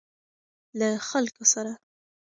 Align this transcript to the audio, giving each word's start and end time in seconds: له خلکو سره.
له 0.79 0.89
خلکو 1.09 1.43
سره. 1.53 1.71